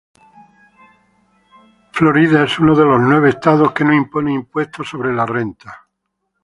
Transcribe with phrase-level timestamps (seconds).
[1.91, 5.87] Florida es uno de los nueve estados que no impone impuestos sobre la renta.